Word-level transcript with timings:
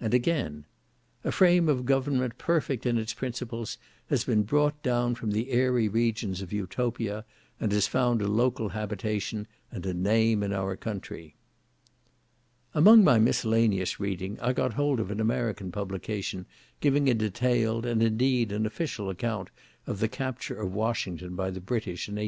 And 0.00 0.12
again, 0.14 0.64
"A 1.22 1.30
frame 1.30 1.68
of 1.68 1.86
government 1.86 2.38
perfect 2.38 2.86
in 2.86 2.98
its 2.98 3.14
principles 3.14 3.78
has 4.08 4.24
been 4.24 4.42
brought 4.42 4.82
down 4.82 5.14
from 5.14 5.30
the 5.30 5.52
airy 5.52 5.86
regions 5.88 6.42
of 6.42 6.52
Utopia, 6.52 7.24
and 7.60 7.70
has 7.70 7.86
found 7.86 8.20
a 8.20 8.26
local 8.26 8.70
habitation 8.70 9.46
and 9.70 9.86
a 9.86 9.94
name 9.94 10.42
in 10.42 10.52
our 10.52 10.74
country." 10.74 11.36
Among 12.74 13.04
my 13.04 13.20
miscellaneous 13.20 14.00
reading, 14.00 14.40
I 14.40 14.52
got 14.54 14.74
hold 14.74 14.98
of 14.98 15.12
an 15.12 15.20
American 15.20 15.70
publication 15.70 16.46
giving 16.80 17.08
a 17.08 17.14
detailed, 17.14 17.86
and, 17.86 18.02
indeed, 18.02 18.50
an 18.50 18.66
official 18.66 19.08
account 19.08 19.50
of 19.86 20.00
the 20.00 20.08
capture 20.08 20.60
of 20.60 20.74
Washington 20.74 21.36
by 21.36 21.48
the 21.50 21.60
British, 21.60 22.08
in 22.08 22.14
1814. 22.14 22.18